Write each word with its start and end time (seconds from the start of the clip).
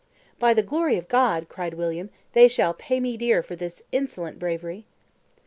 "By 0.39 0.55
the 0.55 0.63
glory 0.63 0.97
of 0.97 1.07
God," 1.07 1.47
cried 1.47 1.75
William, 1.75 2.09
"they 2.33 2.47
shall 2.47 2.73
pay 2.73 2.99
me 2.99 3.17
dear 3.17 3.43
for 3.43 3.55
this 3.55 3.83
insolent 3.91 4.39
bra 4.39 4.57
very!" 4.57 4.87